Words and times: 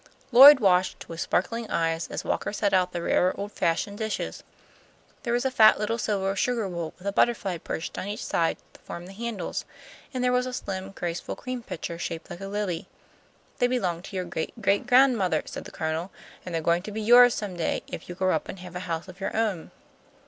Lloyd 0.31 0.59
watched 0.59 1.07
with 1.07 1.21
sparkling 1.21 1.69
eyes 1.69 2.07
as 2.07 2.23
Walker 2.23 2.51
set 2.51 2.73
out 2.73 2.91
the 2.91 3.03
rare 3.03 3.39
old 3.39 3.51
fashioned 3.51 3.99
dishes. 3.99 4.41
There 5.21 5.31
was 5.31 5.45
a 5.45 5.51
fat 5.51 5.77
little 5.77 5.99
silver 5.99 6.35
sugar 6.35 6.67
bowl 6.67 6.95
with 6.97 7.05
a 7.07 7.11
butterfly 7.11 7.59
perched 7.59 7.99
on 7.99 8.07
each 8.07 8.25
side 8.25 8.57
to 8.73 8.79
form 8.81 9.05
the 9.05 9.13
handles, 9.13 9.63
and 10.11 10.23
there 10.23 10.31
was 10.31 10.47
a 10.47 10.53
slim, 10.53 10.89
graceful 10.89 11.35
cream 11.35 11.61
pitcher 11.61 11.99
shaped 11.99 12.31
like 12.31 12.41
a 12.41 12.47
lily. 12.47 12.87
"They 13.59 13.67
belonged 13.67 14.05
to 14.05 14.15
your 14.15 14.25
great 14.25 14.59
great 14.59 14.87
grandmother," 14.87 15.43
said 15.45 15.65
the 15.65 15.71
Colonel, 15.71 16.09
"and 16.43 16.55
they're 16.55 16.63
going 16.63 16.81
to 16.81 16.91
be 16.91 17.01
yours 17.03 17.35
some 17.35 17.55
day 17.55 17.83
if 17.85 18.09
you 18.09 18.15
grow 18.15 18.35
up 18.35 18.49
and 18.49 18.57
have 18.57 18.75
a 18.75 18.79
house 18.89 19.07
of 19.07 19.19
your 19.19 19.37
own." 19.37 19.69